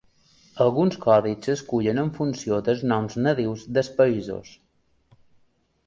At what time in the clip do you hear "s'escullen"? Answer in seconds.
1.49-2.03